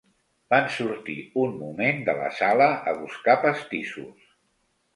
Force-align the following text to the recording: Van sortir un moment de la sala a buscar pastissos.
Van 0.53 0.63
sortir 0.75 1.17
un 1.41 1.53
moment 1.59 2.01
de 2.09 2.17
la 2.21 2.31
sala 2.39 2.71
a 2.93 2.97
buscar 3.03 3.39
pastissos. 3.47 4.29